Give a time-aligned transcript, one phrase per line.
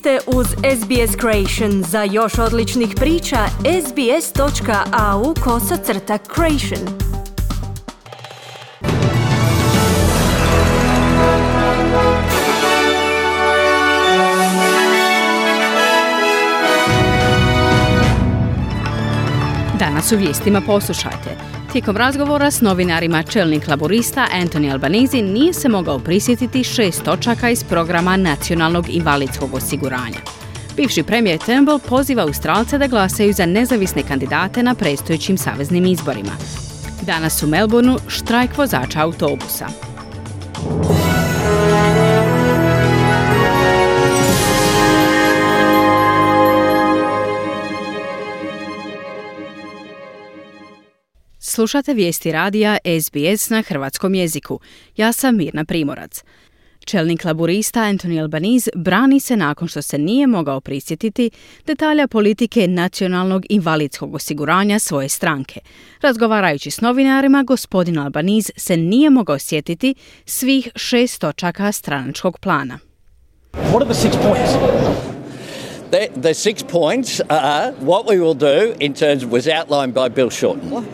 [0.00, 1.82] ste uz SBS Creation.
[1.82, 3.36] Za još odličnih priča,
[3.86, 6.78] sbs.au kosacrta creation.
[19.78, 21.59] Danas u vijestima poslušajte.
[21.72, 27.64] Tijekom razgovora s novinarima čelnik laborista Anthony Albanizi nije se mogao prisjetiti šest točaka iz
[27.64, 30.18] programa nacionalnog invalidskog osiguranja.
[30.76, 36.32] Bivši premijer Turnbull poziva Australce da glasaju za nezavisne kandidate na predstojećim saveznim izborima.
[37.02, 39.89] Danas u Melbourneu štrajk vozača autobusa.
[51.50, 54.60] Slušate vijesti radija SBS na hrvatskom jeziku.
[54.96, 56.22] Ja sam Mirna Primorac.
[56.84, 61.30] Čelnik laburista Anthony Albanese brani se nakon što se nije mogao prisjetiti
[61.66, 65.60] detalja politike nacionalnog invalidskog osiguranja svoje stranke.
[66.00, 72.78] Razgovarajući s novinarima, gospodin Albanese se nije mogao sjetiti svih šest točaka stranačkog plana.
[73.52, 74.50] What are the six points?
[75.90, 80.14] The, the six points are what we will do in terms of was outlined by
[80.14, 80.84] Bill Shorten.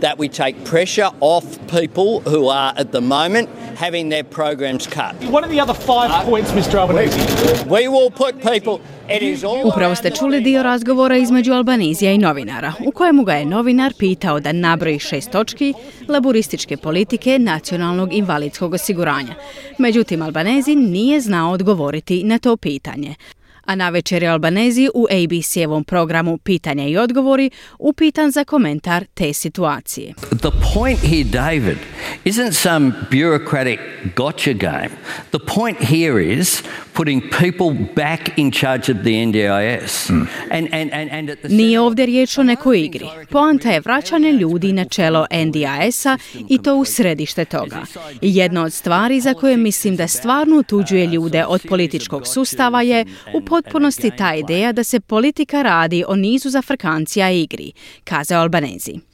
[0.00, 5.14] That we take pressure off people who are at the moment having their programs cut.
[5.30, 6.78] What are the other five points, Mr.
[6.78, 7.18] Albanese?
[7.66, 8.78] We will put people.
[9.08, 13.32] It is all Upravo ste čuli dio razgovora između Albanizija i novinara, u kojemu ga
[13.32, 15.74] je novinar pitao da nabroji šest točki
[16.08, 19.34] laburističke politike nacionalnog invalidskog osiguranja.
[19.78, 23.14] Međutim, Albanezi nije znao odgovoriti na to pitanje.
[23.64, 30.14] A na večer Albanezi u ABC-evom programu Pitanja i odgovori upitan za komentar te situacije.
[30.40, 31.78] The point here, David,
[32.24, 34.90] isn't some bureaucratic gotcha game.
[35.30, 36.62] The point here is
[36.94, 40.10] putting people back in charge of the NDIS.
[40.50, 43.06] And, and, and, and at the Nije ovdje riječ o nekoj igri.
[43.30, 47.82] Poanta je vraćanje ljudi na čelo NDIS-a i to u središte toga.
[48.20, 53.04] I jedna od stvari za koje mislim da stvarno utuđuje ljude od političkog sustava je
[53.34, 57.72] u potpunosti ta ideja da se politika radi o nizu zafrkancija i igri,
[58.04, 59.13] kazao Albanezi.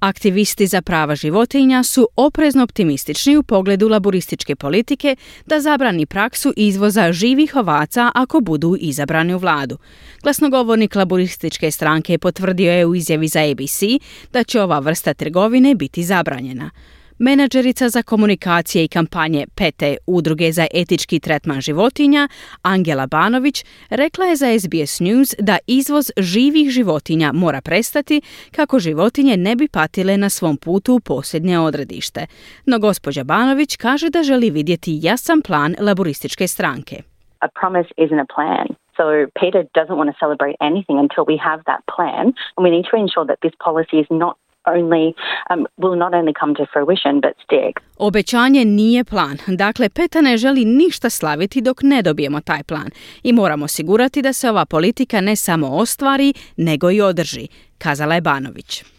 [0.00, 7.12] Aktivisti za prava životinja su oprezno optimistični u pogledu laborističke politike da zabrani praksu izvoza
[7.12, 9.78] živih ovaca ako budu izabrani u vladu.
[10.22, 13.82] Glasnogovornik laborističke stranke potvrdio je u izjavi za ABC
[14.32, 16.70] da će ova vrsta trgovine biti zabranjena.
[17.18, 22.28] Menadžerica za komunikacije i kampanje PT Udruge za etički tretman životinja,
[22.62, 28.20] Angela Banović, rekla je za SBS News da izvoz živih životinja mora prestati
[28.56, 32.26] kako životinje ne bi patile na svom putu u posljednje odredište.
[32.66, 37.02] No gospođa Banović kaže da želi vidjeti jasan plan laborističke stranke.
[37.40, 38.66] a promise isn't a plan.
[38.96, 39.04] So
[39.40, 42.24] Peter doesn't want to celebrate anything until we have that plan,
[42.56, 45.14] and we need to ensure that this policy is not only
[45.50, 47.74] um, will not only come to fruition but stick.
[47.98, 49.36] Obećanje nije plan.
[49.46, 52.90] Dakle, Peta ne želi ništa slaviti dok ne dobijemo taj plan.
[53.22, 58.20] I moramo osigurati da se ova politika ne samo ostvari, nego i održi, kazala je
[58.20, 58.95] Banović.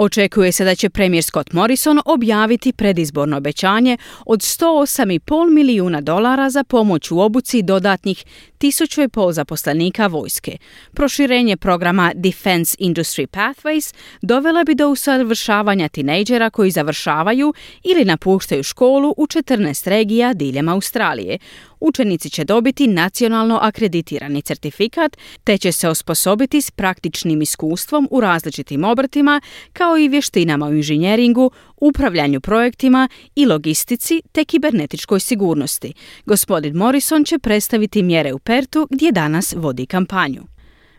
[0.00, 6.64] Očekuje se da će premijer Scott Morrison objaviti predizborno obećanje od 108,5 milijuna dolara za
[6.64, 8.24] pomoć u obuci dodatnih
[8.58, 10.56] tisuću i pol zaposlenika vojske.
[10.92, 17.54] Proširenje programa Defense Industry Pathways dovela bi do usavršavanja tinejdžera koji završavaju
[17.84, 21.38] ili napuštaju školu u 14 regija diljem Australije.
[21.80, 28.84] Učenici će dobiti nacionalno akreditirani certifikat te će se osposobiti s praktičnim iskustvom u različitim
[28.84, 29.40] obrtima
[29.72, 35.92] kao i vještinama u inženjeringu, upravljanju projektima i logistici te kibernetičkoj sigurnosti.
[36.26, 40.57] Gospodin Morrison će predstaviti mjere u Pertu gdje danas vodi kampanju.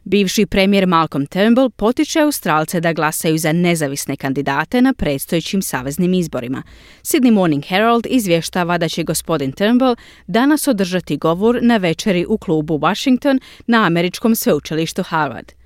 [0.10, 6.64] Bivši premijer Malcolm Turnbull potiče Australce da glasaju za nezavisne kandidate na predstojećim saveznim izborima.
[7.04, 9.96] Sydney Morning Herald izvještava da će gospodin Turnbull
[10.28, 15.59] danas održati govor na večeri u klubu Washington na američkom sveučilištu Harvard.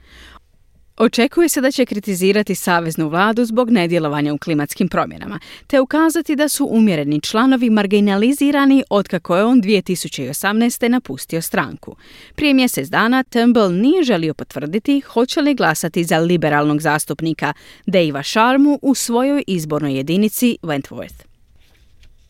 [0.98, 6.50] Očekuje se da će kritizirati saveznu vladu zbog nedjelovanja u klimatskim promjenama, te ukazati da
[6.50, 10.88] su umjereni članovi marginalizirani otkako je on 2018.
[10.88, 11.96] napustio stranku.
[12.36, 17.54] Prije mjesec dana Turnbull nije želio potvrditi hoće li glasati za liberalnog zastupnika
[17.86, 21.33] Davea Sharmu u svojoj izbornoj jedinici Wentworth.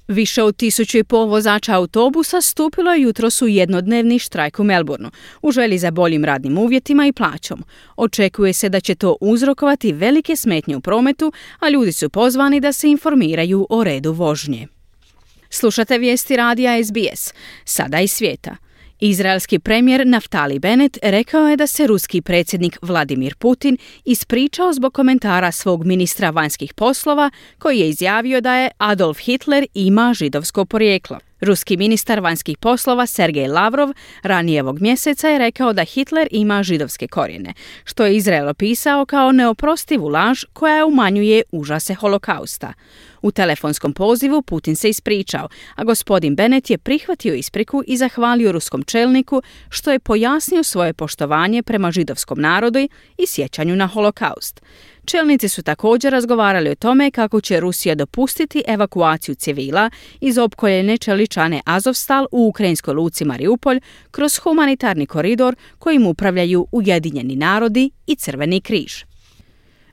[0.07, 5.11] Više od tisuću i pol vozača autobusa stupilo je jutros u jednodnevni štrajk u Melbourneu
[5.41, 7.63] u želji za boljim radnim uvjetima i plaćom.
[7.97, 12.73] Očekuje se da će to uzrokovati velike smetnje u prometu, a ljudi su pozvani da
[12.73, 14.67] se informiraju o redu vožnje.
[15.50, 17.33] Slušate vijesti radija SBS,
[17.65, 18.55] sada iz svijeta.
[18.99, 25.51] Izraelski premijer Naftali Bennett rekao je da se ruski predsjednik Vladimir Putin ispričao zbog komentara
[25.51, 31.19] svog ministra vanjskih poslova koji je izjavio da je Adolf Hitler ima židovsko porijeklo.
[31.43, 33.89] Ruski ministar vanjskih poslova Sergej Lavrov
[34.21, 37.53] ranije ovog mjeseca je rekao da Hitler ima židovske korijene,
[37.83, 42.73] što je Izrael opisao kao neoprostivu laž koja umanjuje užase holokausta.
[43.21, 48.83] U telefonskom pozivu Putin se ispričao, a gospodin Bennett je prihvatio ispriku i zahvalio ruskom
[48.83, 52.79] čelniku što je pojasnio svoje poštovanje prema židovskom narodu
[53.17, 54.61] i sjećanju na holokaust.
[55.05, 59.89] Čelnici su također razgovarali o tome kako će Rusija dopustiti evakuaciju civila
[60.21, 63.79] iz opkoljene čeličane Azovstal u ukrajinskoj luci Mariupolj
[64.11, 69.12] kroz humanitarni koridor kojim upravljaju Ujedinjeni narodi i Crveni križ.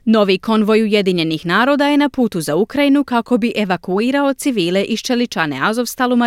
[0.05, 5.59] Novi konvoj Ujedinjenih naroda je na putu za Ukrajinu kako bi evakuirao civile iz Čeličane
[5.63, 6.17] Azovstal u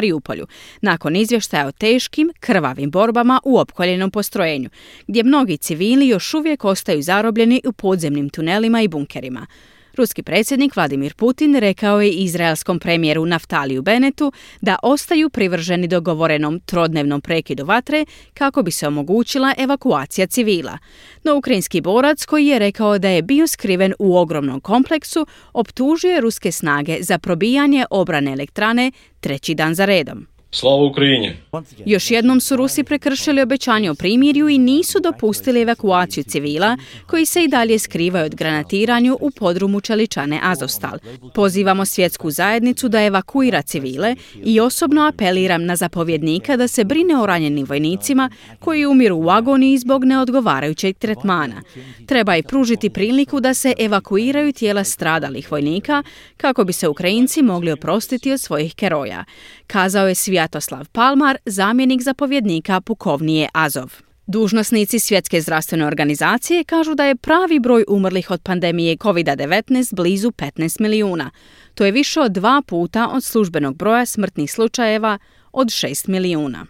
[0.83, 4.71] nakon izvještaja o teškim, krvavim borbama u opkoljenom postrojenju,
[5.07, 9.47] gdje mnogi civili još uvijek ostaju zarobljeni u podzemnim tunelima i bunkerima.
[9.97, 17.21] Ruski predsjednik Vladimir Putin rekao je izraelskom premijeru Naftaliju Benetu da ostaju privrženi dogovorenom trodnevnom
[17.21, 18.05] prekidu vatre
[18.35, 20.79] kako bi se omogućila evakuacija civila.
[21.25, 26.53] No ukrajinski borac koji je rekao da je bio skriven u ogromnom kompleksu optužuje ruske
[26.53, 30.34] snage za probijanje obrane elektrane treći dan za redom.
[30.55, 31.37] Slava Ukrajini!
[31.87, 37.45] Još jednom su Rusi prekršili obećanje o primirju i nisu dopustili evakuaciju civila koji se
[37.45, 40.99] i dalje skrivaju od granatiranju u podrumu Čeličane Azostal.
[41.35, 47.27] Pozivamo svjetsku zajednicu da evakuira civile i osobno apeliram na zapovjednika da se brine o
[47.27, 51.63] ranjenim vojnicima koji umiru u agoniji zbog neodgovarajućeg tretmana.
[52.07, 56.03] Treba i pružiti priliku da se evakuiraju tijela stradalih vojnika
[56.37, 59.25] kako bi se Ukrajinci mogli oprostiti od svojih keroja.
[59.67, 60.15] Kazao je
[60.45, 63.93] Svjatoslav Palmar, zamjenik zapovjednika pukovnije Azov.
[64.27, 70.81] Dužnosnici Svjetske zdravstvene organizacije kažu da je pravi broj umrlih od pandemije COVID-19 blizu 15
[70.81, 71.31] milijuna.
[71.75, 75.19] To je više od dva puta od službenog broja smrtnih slučajeva
[75.53, 76.67] od 6 milijuna.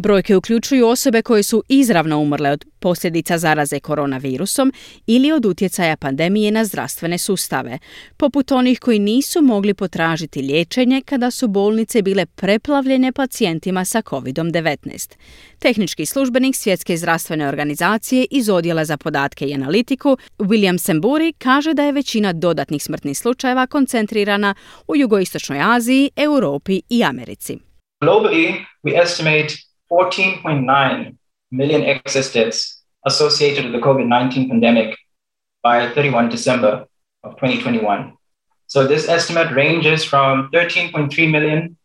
[0.00, 4.72] Brojke uključuju osobe koje su izravno umrle od posljedica zaraze koronavirusom
[5.06, 7.78] ili od utjecaja pandemije na zdravstvene sustave,
[8.16, 15.16] poput onih koji nisu mogli potražiti liječenje kada su bolnice bile preplavljene pacijentima sa COVID-19.
[15.58, 21.82] Tehnički službenik Svjetske zdravstvene organizacije iz Odjela za podatke i analitiku William Semburi kaže da
[21.82, 24.54] je većina dodatnih smrtnih slučajeva koncentrirana
[24.88, 27.58] u jugoistočnoj Aziji, Europi i Americi.
[28.00, 28.54] Globally,
[28.84, 31.16] we estimate 14.9
[31.50, 34.96] million excess deaths associated with the COVID 19 pandemic
[35.62, 36.86] by 31 December
[37.22, 38.12] of 2021.
[38.66, 41.78] So this estimate ranges from 13.3 million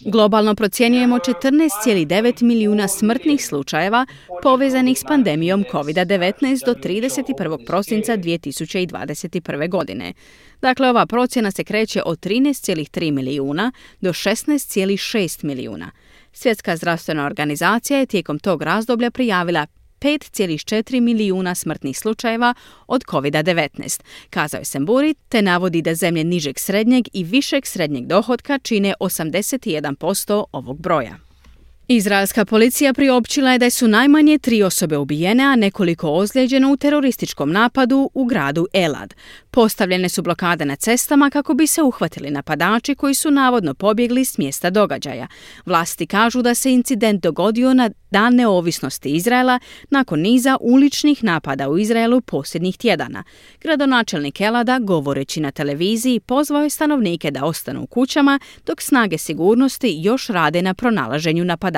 [0.00, 4.06] Globalno procjenjujemo 14,9 milijuna smrtnih slučajeva
[4.42, 7.66] povezanih s pandemijom COVID-19 do 31.
[7.66, 9.68] prosinca 2021.
[9.68, 10.12] godine.
[10.60, 15.90] Dakle, ova procjena se kreće od 13,3 milijuna do 16,6 milijuna.
[16.32, 19.66] Svjetska zdravstvena organizacija je tijekom tog razdoblja prijavila
[20.00, 22.54] 5,4 milijuna smrtnih slučajeva
[22.86, 28.58] od COVID-19, kazao je Semburi, te navodi da zemlje nižeg srednjeg i višeg srednjeg dohotka
[28.58, 31.27] čine 81% ovog broja.
[31.90, 37.52] Izraelska policija priopćila je da su najmanje tri osobe ubijene, a nekoliko ozlijeđeno u terorističkom
[37.52, 39.14] napadu u gradu Elad.
[39.50, 44.38] Postavljene su blokade na cestama kako bi se uhvatili napadači koji su navodno pobjegli s
[44.38, 45.26] mjesta događaja.
[45.66, 49.58] Vlasti kažu da se incident dogodio na dan neovisnosti Izraela
[49.90, 53.24] nakon niza uličnih napada u Izraelu posljednjih tjedana.
[53.60, 59.96] Gradonačelnik Elada, govoreći na televiziji, pozvao je stanovnike da ostanu u kućama dok snage sigurnosti
[60.00, 61.77] još rade na pronalaženju napadača.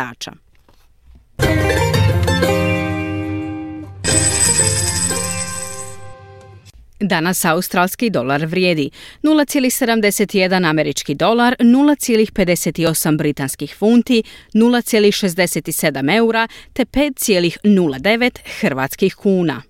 [7.00, 8.90] Danas australski dolar vrijedi
[9.22, 14.22] 0,71 američki dolar, 0,58 britanskih funti,
[14.54, 19.62] 0,67 eura te 5,09 hrvatskih kuna.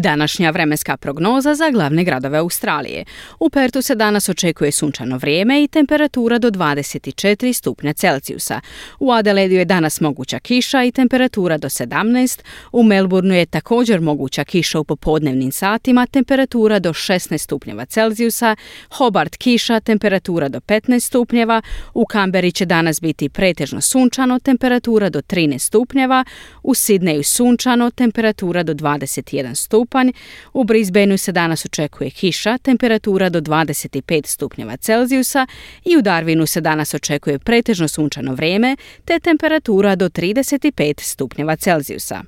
[0.00, 3.04] Današnja vremenska prognoza za glavne gradove Australije.
[3.40, 8.60] U Pertu se danas očekuje sunčano vrijeme i temperatura do 24 stupnja Celcijusa.
[8.98, 12.40] U Adelaidu je danas moguća kiša i temperatura do 17.
[12.72, 18.56] U Melbourneu je također moguća kiša u popodnevnim satima, temperatura do 16 stupnjeva Celcijusa.
[18.90, 21.62] Hobart kiša, temperatura do 15 stupnjeva.
[21.94, 26.24] U Kamberi će danas biti pretežno sunčano, temperatura do 13 stupnjeva.
[26.62, 30.12] U Sidneju sunčano, temperatura do 21 stupnjeva stupanj,
[30.52, 35.46] u Brisbaneu se danas očekuje kiša, temperatura do 25 stupnjeva Celzijusa
[35.84, 42.22] i u Darwinu se danas očekuje pretežno sunčano vrijeme te temperatura do 35 stupnjeva Celzijusa.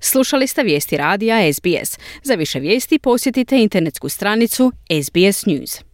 [0.00, 1.98] Slušali ste vijesti radija SBS.
[2.22, 5.93] Za više vijesti posjetite internetsku stranicu SBS News.